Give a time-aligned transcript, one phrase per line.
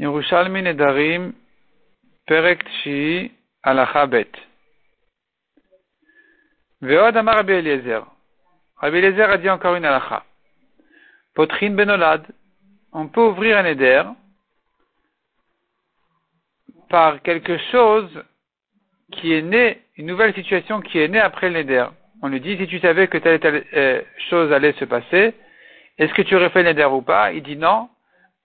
[0.00, 1.34] Yerushalmi Nedarim,
[2.26, 3.30] Perek Tshi,
[3.62, 4.32] Alacha Bet.
[6.80, 8.02] Veod Amar Rabbi Eliezer.
[8.80, 10.24] Rabbi Eliezer a dit encore une alacha.
[11.34, 12.22] Potrin Benolad.
[12.92, 14.02] On peut ouvrir un éder
[16.88, 18.24] par quelque chose
[19.12, 21.86] qui est né, une nouvelle situation qui est née après le neder.
[22.22, 25.34] On lui dit, si tu savais que telle et telle euh, chose allait se passer,
[25.98, 27.32] est-ce que tu aurais fait le neder ou pas?
[27.34, 27.90] Il dit non,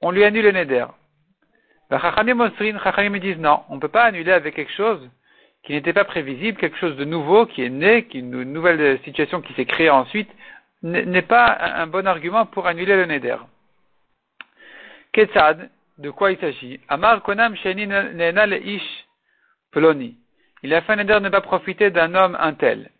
[0.01, 0.95] on lui annule le
[1.91, 1.99] neder.
[2.59, 5.09] Les Chachamim disent non, on ne peut pas annuler avec quelque chose
[5.63, 9.41] qui n'était pas prévisible, quelque chose de nouveau qui est né, qui une nouvelle situation
[9.41, 10.29] qui s'est créée ensuite,
[10.83, 13.37] n'est pas un bon argument pour annuler le neder.
[15.11, 16.79] Ketzad, de quoi il s'agit?
[16.87, 17.87] Amar konam sheni
[18.65, 19.05] ish
[19.71, 20.15] ploni.
[20.61, 22.91] Il a fait un neder de ne pas profiter d'un homme un tel.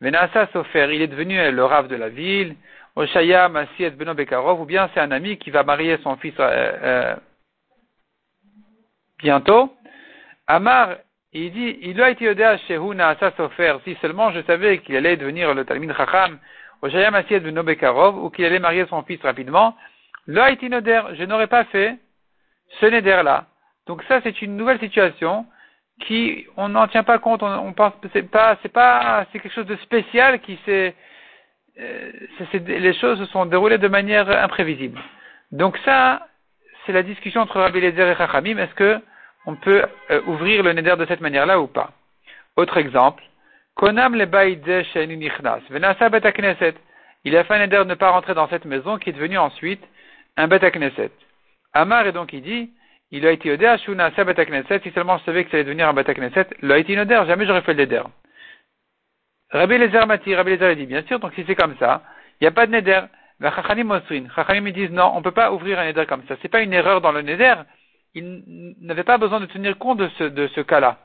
[0.00, 2.56] Venasa sofer, il est devenu le rave de la ville.
[2.96, 6.72] Oshaya Masiet Beno Bekarov, ou bien c'est un ami qui va marier son fils euh,
[6.82, 7.16] euh,
[9.22, 9.74] bientôt.
[10.46, 10.96] Amar,
[11.32, 15.16] il dit, il a été odéa Shehuna Asa Sofer, si seulement je savais qu'il allait
[15.16, 16.38] devenir le Talmud Chacham,
[16.82, 19.76] Oshaya Masiet Beno Bekarov, ou qu'il allait marier son fils rapidement,
[20.26, 21.98] lo noder, je n'aurais pas fait
[22.80, 23.46] ce neder là.
[23.86, 25.46] Donc ça, c'est une nouvelle situation
[26.00, 29.54] qui, on n'en tient pas compte, on, on pense, c'est pas, c'est pas, c'est quelque
[29.54, 30.94] chose de spécial qui s'est,
[31.78, 32.10] euh,
[32.52, 34.98] les choses se sont déroulées de manière imprévisible.
[35.52, 36.26] Donc ça,
[36.90, 38.58] c'est la discussion entre Rabbi Lezer et Chachamim.
[38.58, 39.00] Est-ce que
[39.46, 41.92] on peut euh, ouvrir le neder de cette manière-là ou pas?
[42.56, 43.22] Autre exemple.
[43.76, 44.26] Konam le
[47.24, 49.38] Il a fait un neder de ne pas rentrer dans cette maison qui est devenu
[49.38, 49.82] ensuite
[50.36, 50.60] un bet
[51.72, 52.72] Amar et donc il dit,
[53.12, 54.34] il a été odé Shuna sa bet
[54.82, 57.62] si seulement je savais que ça allait devenir un bet knesset, l'a été jamais j'aurais
[57.62, 58.02] fait le neder.
[59.52, 62.02] Rabbi Lezer Mati, Rabbi Lezer a dit, bien sûr, donc si c'est comme ça,
[62.40, 63.02] il n'y a pas de neder.
[63.40, 66.22] La Chachanim Mosrin, Chachanim me disent, non, on ne peut pas ouvrir un neder comme
[66.28, 66.36] ça.
[66.42, 67.54] C'est pas une erreur dans le neder.
[68.14, 70.98] Il n'avait pas besoin de tenir compte de ce, ce cas-là.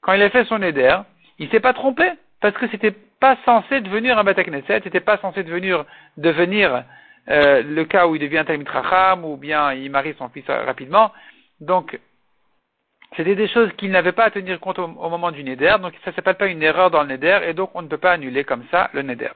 [0.00, 0.98] Quand il a fait son neder,
[1.38, 2.10] il s'est pas trompé,
[2.40, 5.84] parce que c'était pas censé devenir un Batak Knesset, c'était pas censé devenir,
[6.16, 6.84] devenir
[7.28, 11.12] euh, le cas où il devient Talmid Chacham, ou bien il marie son fils rapidement.
[11.60, 11.98] Donc,
[13.16, 16.10] c'était des choses qu'il n'avait pas à tenir compte au, moment du Neder, donc ça
[16.10, 18.44] ne s'appelle pas une erreur dans le Neder, et donc on ne peut pas annuler
[18.44, 19.30] comme ça le Neder.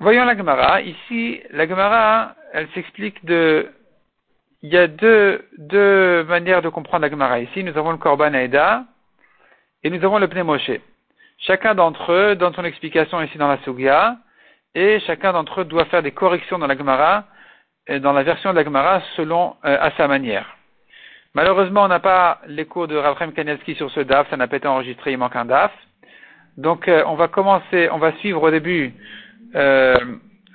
[0.00, 0.80] Voyons la Gemara.
[0.80, 3.68] Ici, la Gemara, elle s'explique de...
[4.62, 7.38] Il y a deux, deux manières de comprendre la Gemara.
[7.38, 8.84] Ici, nous avons le Korban Aeda
[9.84, 10.80] et nous avons le Pneumoshe.
[11.40, 14.16] Chacun d'entre eux donne son explication ici dans la Sugia,
[14.74, 17.24] et chacun d'entre eux doit faire des corrections dans la Gemara,
[17.98, 20.46] dans la version de la Gemara, selon, euh, à sa manière.
[21.34, 24.56] Malheureusement, on n'a pas les cours de Ravchem Kanielski sur ce DAF, ça n'a pas
[24.56, 25.72] été enregistré, il manque un DAF.
[26.56, 28.94] Donc, euh, on va commencer, on va suivre au début
[29.54, 29.96] euh,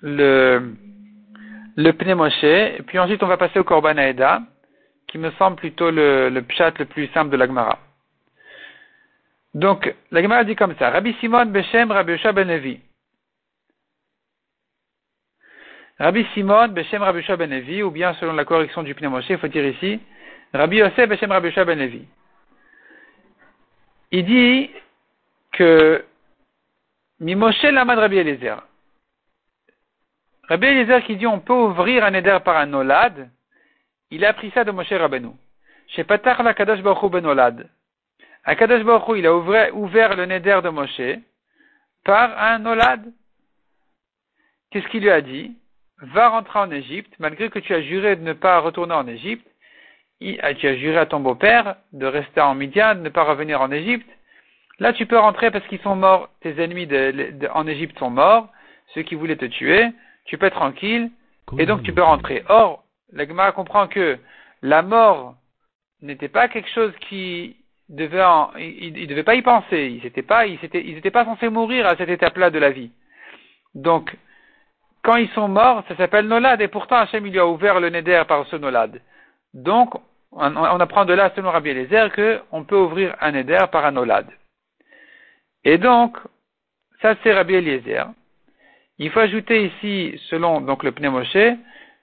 [0.02, 0.74] le,
[1.76, 1.92] le
[2.84, 4.42] puis ensuite on va passer au Korban Aeda,
[5.08, 7.80] qui me semble plutôt le, le pshat le plus simple de la Gemara.
[9.54, 12.82] Donc, la Gemara dit comme ça, Rabbi Simon Beshem Rabbi Yosha Ben Levi.
[15.98, 19.38] Rabbi Simon Beshem Rabbi Yosha Ben Levi, ou bien selon la correction du Pneumoshe, il
[19.38, 20.02] faut dire ici,
[20.54, 22.06] Rabbi Yosef Beshem Rabbi Ben Levi.
[24.12, 24.72] Il dit
[25.54, 26.04] que
[27.22, 28.58] Mimoshe Lamad Rabbi Eliezer.
[30.48, 33.30] Rabbi Eliezer qui dit on peut ouvrir un éder par un olad,
[34.12, 35.32] il a appris ça de Moshe Rabbeinu.
[35.88, 37.68] Chez Patach la Kadosh Baruch ben olad.
[38.44, 41.20] À Kadosh Baruch il a ouvert, le neder de Moshe
[42.04, 43.12] par un olad.
[44.72, 45.56] Qu'est-ce qu'il lui a dit?
[45.98, 49.48] Va rentrer en Égypte, malgré que tu as juré de ne pas retourner en Égypte,
[50.42, 53.62] ah, tu as juré à ton beau-père de rester en Midian, de ne pas revenir
[53.62, 54.10] en Égypte.
[54.80, 56.30] Là, tu peux rentrer parce qu'ils sont morts.
[56.42, 56.88] Tes ennemis
[57.54, 58.50] en Égypte sont morts.
[58.94, 59.88] Ceux qui voulaient te tuer.
[60.26, 61.12] Tu peux être tranquille.
[61.60, 62.44] Et donc, tu peux rentrer.
[62.50, 64.18] Or, la Gemara comprend que
[64.62, 65.36] la mort
[66.02, 67.56] n'était pas quelque chose qui
[67.88, 69.98] devait en, il, devait pas y penser.
[69.98, 72.92] Ils n'étaient pas, ils étaient, pas censés mourir à cette étape-là de la vie.
[73.76, 74.16] Donc,
[75.04, 76.60] quand ils sont morts, ça s'appelle Nolad.
[76.62, 79.00] Et pourtant, Hachem, il lui a ouvert le Neder par ce Nolad.
[79.54, 79.94] Donc,
[80.36, 84.28] on, apprend de là, selon Rabbi Eliezer, qu'on peut ouvrir un éder par un olad.
[85.64, 86.18] Et donc,
[87.02, 88.08] ça c'est Rabbi Eliezer.
[88.98, 91.58] Il faut ajouter ici, selon donc le Pneumoshe,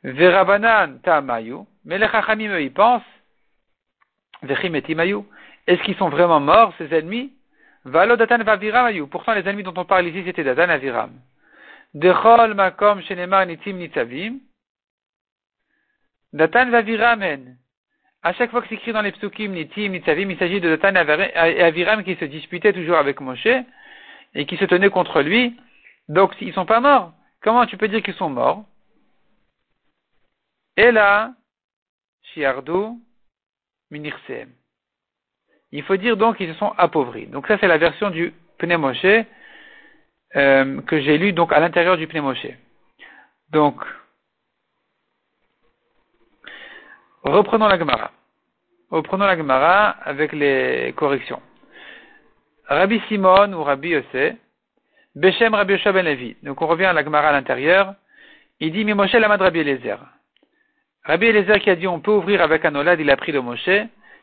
[0.05, 3.03] Verabanan Ta'amayu, mais les Chachamim ils pensent,
[4.43, 4.85] Vechim et
[5.67, 7.33] est-ce qu'ils sont vraiment morts, ces ennemis?
[7.85, 11.13] Valo Datan Vaviramayu, pourtant les ennemis dont on parle ici c'était Datan Aviram.
[11.95, 14.39] Dechol Makom Shenemar Nitim Nitzavim,
[16.33, 17.57] Datan Vaviramen.
[18.23, 20.95] À chaque fois que c'est écrit dans les psukim, Nitim, Nitzavim, il s'agit de Datan
[20.95, 23.49] et Aviram qui se disputaient toujours avec Moshe
[24.35, 25.57] et qui se tenaient contre lui.
[26.09, 27.13] Donc, ils sont pas morts.
[27.43, 28.65] Comment tu peux dire qu'ils sont morts?
[30.77, 31.33] Et là,
[32.33, 32.99] shiardu
[33.91, 34.51] minirseem.
[35.71, 37.27] Il faut dire donc qu'ils se sont appauvris.
[37.27, 39.25] Donc ça c'est la version du Pneumoshe
[40.37, 42.47] euh, que j'ai lu donc à l'intérieur du Pneumoshe.
[43.51, 43.83] Donc
[47.23, 48.11] reprenons la Gemara.
[48.91, 51.41] Reprenons la Gemara avec les corrections.
[52.67, 54.37] Rabbi Simon ou Rabbi Yossé,
[55.15, 56.37] Beshem Rabbi Yosha ben Levi.
[56.43, 57.95] Donc on revient à la Gemara à l'intérieur.
[58.61, 59.99] Il dit Mimoshe Lamad Rabbi Eliezer.
[61.05, 63.43] Rabbi Eliezer qui a dit on peut ouvrir avec un olad, il a pris le
[63.43, 63.69] Moshe.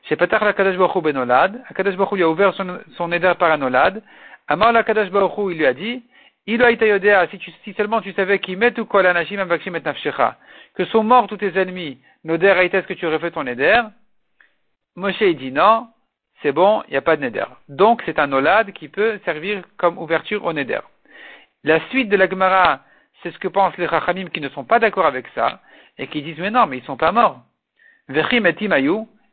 [0.08, 1.62] Chez Patach la Kadosh ben olad.
[1.76, 4.02] Kadosh Baruch lui a ouvert son, son éder par un olad.
[4.48, 6.04] Amar la Kadosh il lui a dit
[6.48, 9.82] Il a si, tu, si seulement tu savais qu'il met tout kol anashim avakshim et
[9.82, 10.38] nafshecha,
[10.74, 13.80] que sont morts tous tes ennemis, noder est-ce que tu aurais fait ton éder?
[14.96, 15.88] Moshe il dit non,
[16.42, 17.46] c'est bon, il n'y a pas de neder.
[17.68, 20.80] Donc c'est un olad qui peut servir comme ouverture au neder.
[21.64, 22.82] La suite de la Gemara,
[23.22, 25.62] c'est ce que pensent les Rachamim qui ne sont pas d'accord avec ça,
[25.98, 27.42] et qui disent mais non, mais ils sont pas morts.
[28.08, 28.56] Vechim et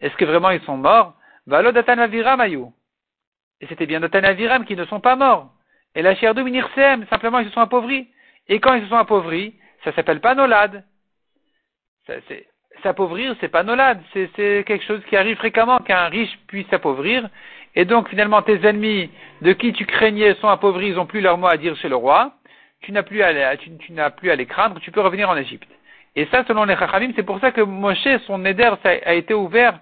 [0.01, 1.15] est-ce que vraiment ils sont morts?
[1.47, 5.51] Valo datanaviram Et c'était bien datanaviram qui ne sont pas morts.
[5.95, 8.09] Et la chair Mirsem, simplement ils se sont appauvris.
[8.49, 9.55] Et quand ils se sont appauvris,
[9.85, 10.85] ça s'appelle pas nolad.
[12.83, 14.01] S'appauvrir, c'est pas nolad.
[14.13, 17.29] C'est quelque chose qui arrive fréquemment qu'un riche puisse s'appauvrir.
[17.75, 19.11] Et donc finalement tes ennemis
[19.43, 21.97] de qui tu craignais sont appauvris, ils n'ont plus leur mot à dire chez le
[21.97, 22.33] roi.
[22.81, 25.69] Tu n'as plus à, tu, n'as plus à les craindre, tu peux revenir en Égypte.
[26.15, 29.79] Et ça, selon les Chachamim, c'est pour ça que Moshe, son éder, a été ouvert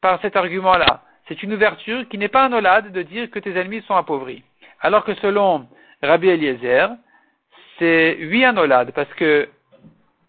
[0.00, 1.02] par cet argument-là.
[1.28, 4.42] C'est une ouverture qui n'est pas un de dire que tes ennemis sont appauvris.
[4.80, 5.66] Alors que selon
[6.02, 6.90] Rabbi Eliezer,
[7.78, 9.48] c'est oui un olad, parce que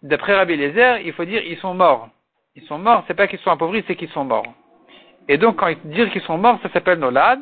[0.05, 2.09] d'après Rabbi Eliezer, il faut dire ils sont morts.
[2.55, 4.53] Ils sont morts, c'est pas qu'ils sont appauvris, c'est qu'ils sont morts.
[5.27, 7.39] Et donc, quand ils disent qu'ils sont morts, ça s'appelle nolad.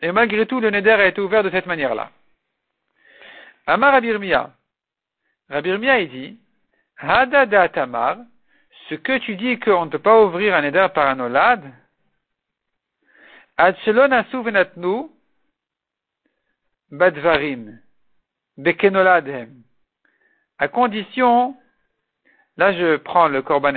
[0.00, 2.10] Et malgré tout, le neder a été ouvert de cette manière-là.
[3.66, 4.50] Amar Rabirmia.
[5.50, 6.38] Rabirmia, il dit,
[6.98, 8.16] Hada Tamar,
[8.88, 11.62] ce que tu dis qu'on ne peut pas ouvrir un neder par un olad,
[13.58, 15.10] venatnu
[16.90, 17.78] badvarim,
[18.56, 19.65] bekenoladhem.
[20.58, 21.56] À condition,
[22.56, 23.74] là je prends le korban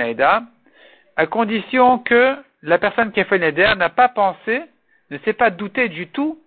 [1.16, 4.62] à condition que la personne qui a fait le neder n'a pas pensé,
[5.10, 6.42] ne s'est pas douté du tout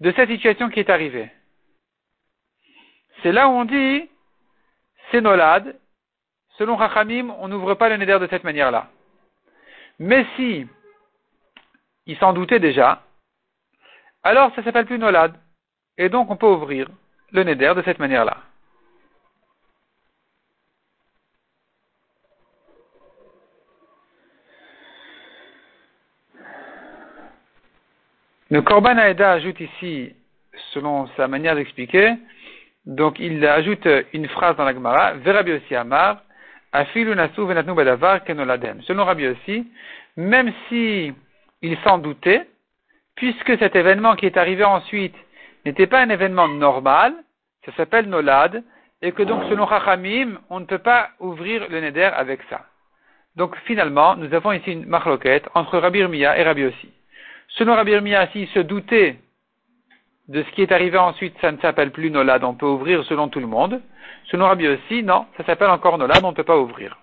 [0.00, 1.30] de cette situation qui est arrivée.
[3.22, 4.08] C'est là où on dit,
[5.10, 5.76] c'est nolad.
[6.58, 8.88] Selon Rachamim, on n'ouvre pas le neder de cette manière-là.
[9.98, 10.66] Mais si
[12.06, 13.02] il s'en doutait déjà,
[14.22, 15.34] alors ça s'appelle plus nolad.
[15.96, 16.88] Et donc on peut ouvrir
[17.32, 18.36] le neder de cette manière-là.
[28.50, 30.14] Le Korban Aeda ajoute ici,
[30.72, 32.14] selon sa manière d'expliquer,
[32.86, 36.22] donc il ajoute une phrase dans la Gemara, Verabi Amar,
[36.72, 37.42] Afilu nasu
[38.26, 38.80] kenoladem.
[38.82, 39.70] Selon Rabbi aussi,
[40.16, 41.12] même si
[41.60, 42.48] il s'en doutait,
[43.16, 45.14] puisque cet événement qui est arrivé ensuite
[45.66, 47.12] n'était pas un événement normal,
[47.66, 48.64] ça s'appelle nolad,
[49.02, 52.64] et que donc selon Chachamim, on ne peut pas ouvrir le neder avec ça.
[53.36, 56.88] Donc finalement, nous avons ici une marloquette entre Rabbi Irmiya et Rabbi aussi.
[57.48, 59.18] Selon Rabbi Irmiya, s'il se doutait
[60.28, 63.28] de ce qui est arrivé ensuite, ça ne s'appelle plus Nolad, on peut ouvrir selon
[63.28, 63.80] tout le monde.
[64.30, 66.98] Selon Rabbi aussi, non, ça s'appelle encore Nolad, on ne peut pas ouvrir.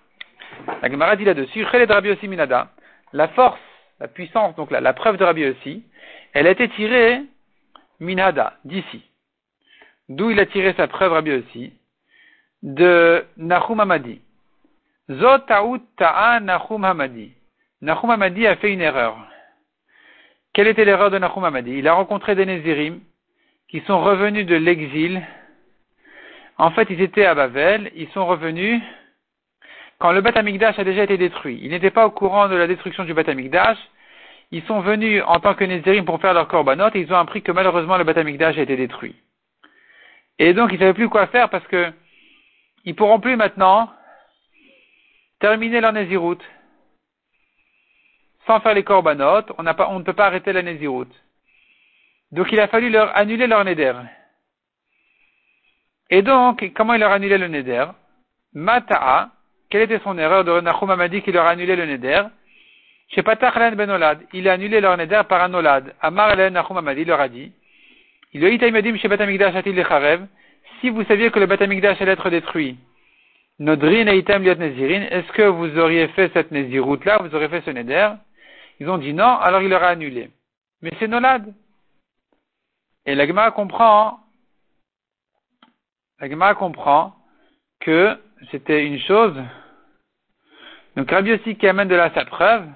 [0.82, 2.68] La Gemara dit là-dessus, Rabbi Minada,
[3.12, 3.60] la force,
[3.98, 5.84] la puissance, donc la, preuve de Rabbi aussi,
[6.32, 7.22] elle a été tirée
[7.98, 9.02] Minada, d'ici.
[10.08, 11.72] D'où il a tiré sa preuve Rabbi aussi
[12.62, 14.20] De Nahum Hamadi.
[15.10, 15.40] Zot
[15.96, 17.32] ta'a Nahum Hamadi.
[17.82, 19.16] Nahum Hamadi a fait une erreur.
[20.56, 23.00] Quelle était l'erreur de Nahum Hamadi Il a rencontré des Nézirim
[23.68, 25.20] qui sont revenus de l'exil.
[26.56, 28.80] En fait, ils étaient à Babel, ils sont revenus
[29.98, 31.60] quand le Bat a déjà été détruit.
[31.62, 33.24] Ils n'étaient pas au courant de la destruction du Bat
[34.50, 37.42] Ils sont venus en tant que Nézirim pour faire leur korbanot et ils ont appris
[37.42, 39.14] que malheureusement le Bat a été détruit.
[40.38, 41.92] Et donc ils ne savaient plus quoi faire parce que
[42.86, 43.90] ils pourront plus maintenant
[45.38, 46.42] terminer leur Néziroute
[48.46, 51.14] sans faire les corbanotes, on, ne peut pas arrêter la Néziroute.
[52.32, 53.94] Donc il a fallu leur annuler leur Neder.
[56.10, 57.86] Et donc, comment il leur a annulé le Neder?
[58.54, 59.30] Mata'a,
[59.70, 62.22] quelle était son erreur de Nahum Amadi qui leur a annulé le Neder?
[63.08, 65.94] Chez Patachlen ben Olad, il a annulé leur Neder par un Olad.
[66.00, 67.52] Amar Nahum Amadi leur a dit,
[68.32, 69.84] il a chez Batamikdash atil
[70.80, 72.76] si vous saviez que le Batamikdash allait être détruit,
[73.58, 77.48] Nodrin et Itam liot Nezirin, est-ce que vous auriez fait cette Néziroute là, vous auriez
[77.48, 78.10] fait ce Neder?
[78.80, 80.30] Ils ont dit non, alors il leur a annulé.
[80.82, 81.54] Mais c'est Nolad.
[83.06, 84.20] Et la Gemara comprend,
[86.18, 87.14] la comprend
[87.80, 88.18] que
[88.50, 89.34] c'était une chose
[90.96, 92.66] Donc Rabbi aussi qui amène de là sa preuve,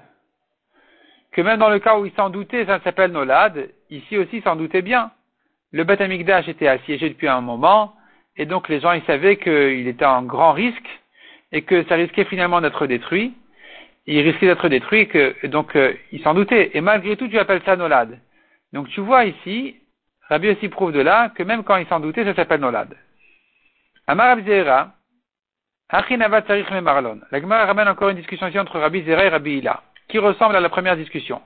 [1.31, 4.55] que même dans le cas où il s'en doutait, ça s'appelle Nolad, ici aussi s'en
[4.55, 5.11] doutait bien.
[5.71, 7.95] Le Beth Amikdash était assiégé depuis un moment,
[8.35, 11.01] et donc les gens ils savaient qu'il était en grand risque,
[11.51, 13.33] et que ça risquait finalement d'être détruit.
[14.07, 16.71] Il risquait d'être détruit, que, donc euh, il s'en doutait.
[16.73, 18.19] Et malgré tout, tu appelles ça Nolad.
[18.73, 19.75] Donc tu vois ici,
[20.29, 22.95] Rabbi aussi prouve de là que même quand il s'en doutait, ça s'appelle Nolad.
[24.07, 24.93] Amar Abzera,
[25.91, 26.03] la
[27.39, 30.61] Gemara ramène encore une discussion ici entre Rabbi Zera et Rabbi Hila, qui ressemble à
[30.61, 31.41] la première discussion.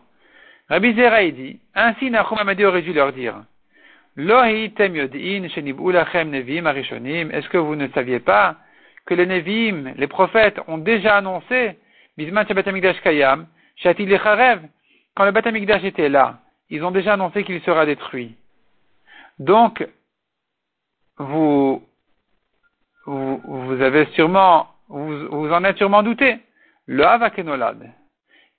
[0.70, 3.44] Rabbi Zera, il dit, ainsi Nahum Amadi aurait dû leur dire,
[4.18, 4.80] est-ce
[7.50, 8.56] que vous ne saviez pas
[9.06, 11.78] que les Nevim, les prophètes, ont déjà annoncé,
[12.18, 13.48] Bisman Kayam,
[15.16, 18.36] quand le Batamikdash était là, ils ont déjà annoncé qu'il sera détruit.
[19.40, 19.88] Donc,
[21.18, 21.84] vous,
[23.06, 26.40] vous, vous avez sûrement, vous, vous en êtes sûrement douté.
[26.88, 27.92] Le Havak Nolad.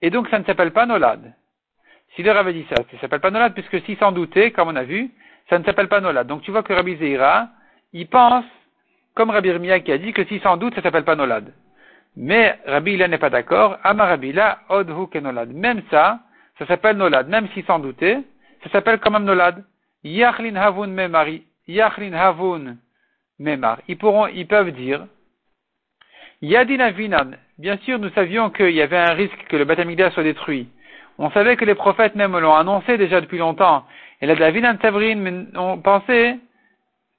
[0.03, 1.33] Et donc, ça ne s'appelle pas Nolad.
[2.15, 4.69] Si le avait dit ça, ça ne s'appelle pas Nolad, puisque s'il s'en doutait, comme
[4.69, 5.11] on a vu,
[5.49, 6.27] ça ne s'appelle pas Nolad.
[6.27, 7.49] Donc, tu vois que Rabbi Zeira,
[7.93, 8.45] il pense,
[9.15, 11.53] comme Rabbi Irmia qui a dit que s'il s'en doute, ça ne s'appelle pas Nolad.
[12.17, 13.79] Mais Rabbi Ila n'est pas d'accord.
[13.85, 15.53] Ama Rabbi Ila, Odhu Nolad.
[15.53, 16.21] Même ça,
[16.59, 17.29] ça s'appelle Nolad.
[17.29, 18.21] Même s'il s'en doutait,
[18.65, 19.65] ça s'appelle quand même Nolad.
[20.03, 21.45] Yachlin Havun Memari.
[21.69, 22.77] Yachlin Havun
[23.39, 23.79] Memar.
[23.89, 25.07] Ils pourront, ils peuvent dire,
[26.43, 27.33] Yadina Vinan.
[27.59, 30.69] Bien sûr, nous savions qu'il y avait un risque que le Batamigdash soit détruit.
[31.19, 33.85] On savait que les prophètes même l'ont annoncé déjà depuis longtemps.
[34.21, 36.39] Et la Davinan Tavrin ont pensé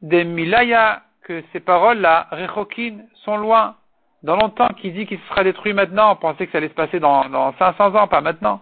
[0.02, 3.76] des Milaya que ces paroles-là, Rechokin, sont loin.
[4.24, 7.00] Dans longtemps, qui dit qu'il sera détruit maintenant, on pensait que ça allait se passer
[7.00, 8.62] dans, dans 500 ans, pas maintenant.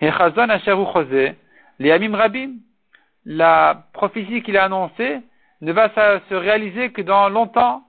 [0.00, 1.34] Et Chazon Asheru Chosé,
[1.78, 2.54] les Amim Rabim,
[3.24, 5.20] la prophétie qu'il a annoncée
[5.60, 7.82] ne va se réaliser que dans longtemps,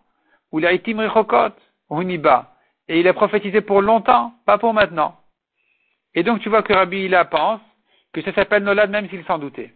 [0.51, 1.53] ou la Itim Rechokot,
[1.89, 2.53] ou Niba.
[2.87, 5.15] Et il a prophétisé pour longtemps, pas pour maintenant.
[6.15, 7.61] Et donc tu vois que Rabbi Ila pense
[8.13, 9.73] que ça s'appelle Nolad même s'il s'en doutait.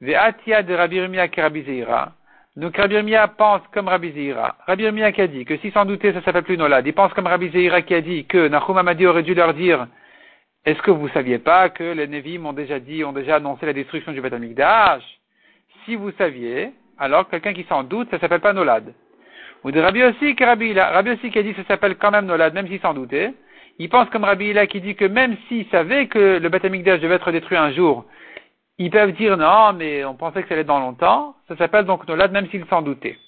[0.00, 0.98] Ve'atia de Rabbi
[1.30, 2.12] qui Rabbi Zeira.
[2.60, 4.54] Donc Rabbi Irmia pense comme Rabbi Zeira.
[4.66, 6.86] Rabbi Irmia qui a dit que s'il s'en doutait ça s'appelle plus Nolad.
[6.86, 9.86] Il pense comme Rabbi Zeira qui a dit que Nahum Amadi aurait dû leur dire
[10.66, 13.72] est-ce que vous saviez pas que les Nevim ont déjà dit, ont déjà annoncé la
[13.72, 14.34] destruction du Beth
[15.86, 18.92] Si vous saviez, alors quelqu'un qui s'en doute, ça s'appelle pas Nolad.
[19.64, 20.74] Ou de Rabbi aussi, que Rabbi,
[21.30, 23.32] qui a dit que ça s'appelle quand même Nolad, même s'il s'en doutait.
[23.78, 27.14] Il pense comme Rabbi Ila qui dit que même s'il savait que le Beth devait
[27.14, 28.04] être détruit un jour,
[28.80, 31.36] ils peuvent dire non, mais on pensait que ça allait dans longtemps.
[31.48, 33.18] Ça s'appelle donc Nolad, même s'il s'en doutait.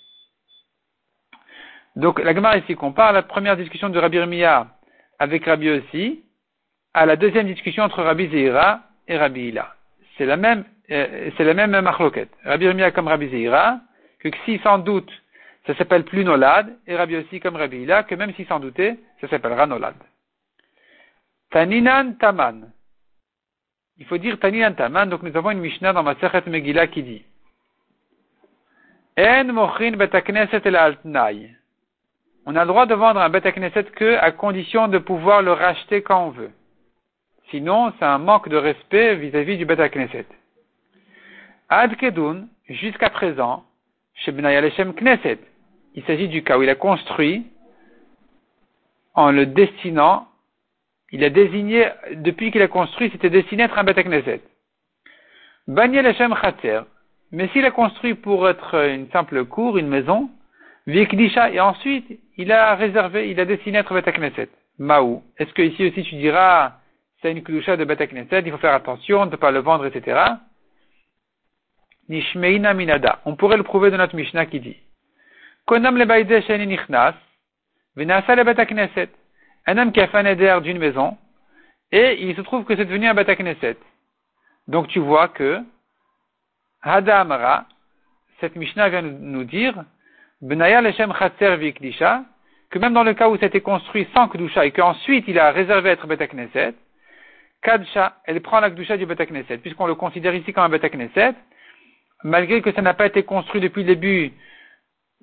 [1.95, 4.69] Donc la Gemara ici compare la première discussion de Rabbi Irmiya
[5.19, 6.25] avec Rabbi aussi,
[6.95, 9.75] à la deuxième discussion entre Rabbi Zeira et Rabbi Hila.
[10.17, 12.31] C'est la même, euh, c'est la même machloket.
[12.45, 13.79] Rabbi Irmia comme Rabbi Zeira,
[14.21, 15.13] que si sans doute
[15.67, 18.99] ça s'appelle plus Nolad, et Rabbi aussi comme Rabbi Hila, que même si sans douter,
[19.21, 19.95] ça s'appellera Nolad.
[21.51, 22.73] Taninan Taman.
[23.99, 27.03] Il faut dire Taninan Taman, donc nous avons une Mishnah dans ma Sechet Megillah qui
[27.03, 27.25] dit
[29.19, 31.51] En mochin betakneset el altnai.
[32.47, 36.03] On a le droit de vendre un betakneset que à condition de pouvoir le racheter
[36.03, 36.51] quand on veut.
[37.51, 40.27] Sinon, c'est un manque de respect vis-à-vis du Beta Knesset.
[41.69, 43.65] Ad Kedun, jusqu'à présent,
[44.15, 45.39] chez Benayaleshem Knesset,
[45.95, 47.47] il s'agit du cas où il a construit
[49.15, 50.29] en le destinant,
[51.13, 54.41] il a désigné, depuis qu'il a construit, c'était destiné à être un Knesset.
[55.69, 56.81] Banyaleshem Khatser,
[57.31, 60.31] mais s'il a construit pour être une simple cour, une maison,
[60.87, 64.49] Vikdisha, et ensuite, il a réservé, il a destiné à être Knesset.
[64.79, 65.23] Maou.
[65.39, 66.73] Est-ce que ici aussi tu diras,
[67.21, 69.85] c'est une klusha de Knesset, il faut faire attention, on ne peut pas le vendre,
[69.85, 70.19] etc.
[72.09, 73.21] Nishmeina minada.
[73.27, 74.77] On pourrait le prouver de notre Mishnah qui dit
[75.67, 77.15] Konam le sheni nichnas,
[77.97, 79.11] le Knesset.
[79.67, 81.17] Un homme qui a fait un éder d'une maison,
[81.93, 83.77] et il se trouve que c'est devenu un Beta Knesset.
[84.67, 85.61] Donc tu vois que
[86.83, 87.67] Hadamara,
[88.41, 89.85] cette Mishnah vient nous dire
[90.41, 92.25] Benaya Leshem Chatser Vikdisha,
[92.71, 95.91] que même dans le cas où c'était construit sans Kdusha et qu'ensuite il a réservé
[95.91, 96.75] à être Beta Knesset,
[97.63, 100.89] Kadsha, elle prend la Kdusha du Beta Knesset, puisqu'on le considère ici comme un Beta
[100.89, 101.35] Knesset,
[102.25, 104.33] malgré que ça n'a pas été construit depuis le début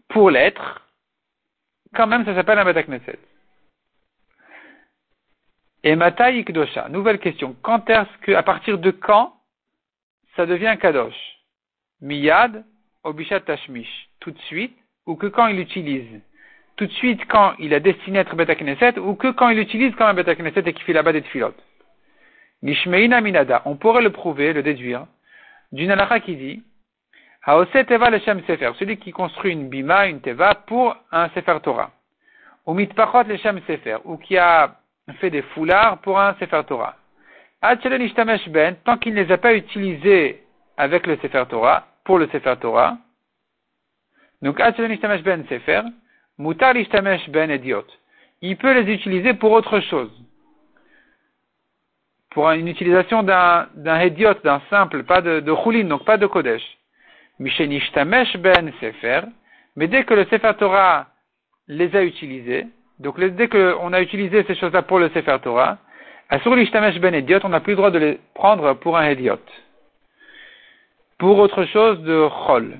[0.08, 0.88] pour l'être,
[1.96, 3.20] quand même ça s'appelle un Beta Knesset.
[5.84, 7.56] Et Matai Kdosha, nouvelle question.
[7.62, 9.34] Quand est-ce que, à partir de quand,
[10.36, 11.16] ça devient Kadosh?
[12.02, 12.66] Miyad,
[13.04, 16.22] Obishat Tashmish, tout de suite, ou que quand il l'utilise?
[16.76, 18.54] Tout de suite quand il a destiné à être Beta
[19.02, 21.62] ou que quand il l'utilise comme un Beta Knesset et qu'il fait là-bas des filotes.
[22.62, 25.06] Nishmeina minada, on pourrait le prouver, le déduire,
[25.72, 26.64] d'une halakha qui dit,
[27.46, 31.92] Haose teva leshem sefer, celui qui construit une bima, une teva, pour un sefer Torah.
[32.66, 34.79] Ou mitpachot leshem sefer, ou qui a
[35.14, 36.96] fait des foulards pour un Sefer Torah.
[37.62, 40.44] Ben, tant qu'il ne les a pas utilisés
[40.78, 42.98] avec le Sefer Torah, pour le Sefer Torah,
[44.42, 45.82] donc Ben Sefer,
[46.38, 46.74] Mutar
[47.30, 47.86] Ben Idiot.
[48.42, 50.12] Il peut les utiliser pour autre chose.
[52.32, 56.64] Pour une utilisation d'un, d'un d'un simple, pas de, de donc pas de Kodesh.
[57.40, 59.22] Ben Sefer,
[59.76, 61.08] mais dès que le Sefer Torah
[61.68, 62.68] les a utilisés,
[63.00, 65.78] donc dès qu'on a utilisé ces choses-là pour le Sefer Torah,
[66.32, 69.40] Asur l'ishtamesh ben idiot, on n'a plus le droit de les prendre pour un idiot.
[71.18, 72.78] Pour autre chose de chol.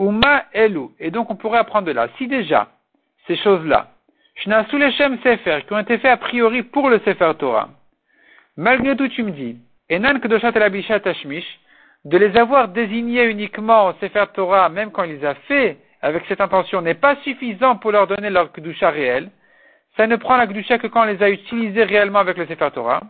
[0.00, 0.88] Uma elu.
[0.98, 2.08] Et donc on pourrait apprendre de là.
[2.18, 2.68] Si déjà,
[3.28, 3.92] ces choses-là,
[4.34, 7.68] shnasu leshem sefer, qui ont été faits a priori pour le Sefer Torah,
[8.56, 9.56] malgré tout tu me dis,
[9.88, 11.46] enan kedoshat el tashmish,
[12.04, 16.24] de les avoir désignés uniquement au Sefer Torah, même quand il les a fait avec
[16.28, 19.30] cette intention, n'est pas suffisant pour leur donner leur kedusha réel,
[19.96, 22.68] ça ne prend la kedusha que quand on les a utilisés réellement avec le Sefer
[22.74, 23.00] Torah.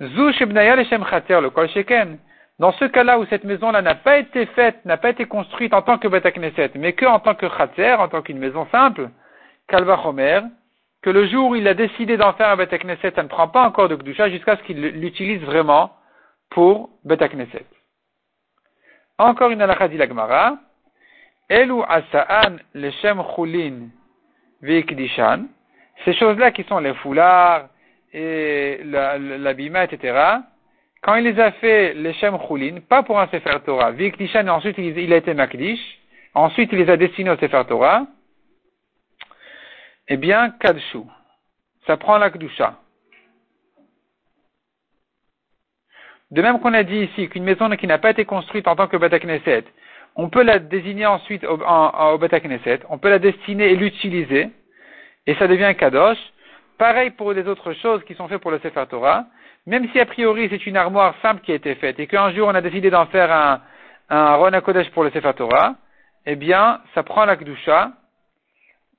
[0.00, 2.18] Le kol sheken.
[2.58, 5.82] Dans ce cas-là où cette maison-là n'a pas été faite, n'a pas été construite en
[5.82, 9.08] tant que Beta Knesset, mais que en tant que chater, en tant qu'une maison simple,
[9.68, 10.40] Kalva Homer,
[11.02, 13.46] que le jour où il a décidé d'en faire un Beta Knesset, ça ne prend
[13.46, 15.92] pas encore de kedusha jusqu'à ce qu'il l'utilise vraiment
[16.50, 17.66] pour Beta Knesset.
[19.18, 20.56] Encore une halakha dit l'Agmara.
[21.52, 23.90] Elu asa'an leshem chulin
[24.62, 25.48] ve'ikdishan.
[26.04, 27.68] Ces choses-là qui sont les foulards
[28.12, 30.40] et l'habillement, etc.,
[31.02, 34.50] quand il les a fait les Shem Chulin, pas pour un Sefer Torah, Vikdishan, et
[34.50, 35.80] ensuite il, a été Makdish,
[36.32, 38.06] ensuite il les a destinés au Sefer Torah,
[40.06, 41.00] eh bien, Kadshu,
[41.86, 42.78] ça prend la Kdusha.
[46.30, 48.86] De même qu'on a dit ici qu'une maison qui n'a pas été construite en tant
[48.86, 49.64] que Bata Knesset,
[50.16, 51.56] on peut la désigner ensuite au,
[52.18, 54.50] Bata Knesset, on peut la destiner et l'utiliser,
[55.26, 56.18] et ça devient kadosh.
[56.78, 59.26] Pareil pour les autres choses qui sont faites pour le Sefer Torah.
[59.66, 62.48] Même si a priori c'est une armoire simple qui a été faite et qu'un jour
[62.48, 63.60] on a décidé d'en faire un,
[64.08, 65.76] un Rona pour le Sefer Torah,
[66.26, 67.36] eh bien, ça prend la.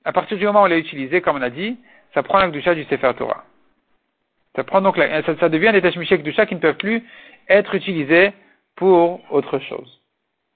[0.04, 1.78] À partir du moment où on l'a utilisé, comme on a dit,
[2.12, 3.44] ça prend la du Sefer Torah.
[4.56, 7.02] Ça prend donc ça, devient des Tashmichek Kedusha qui ne peuvent plus
[7.48, 8.32] être utilisés
[8.76, 10.00] pour autre chose.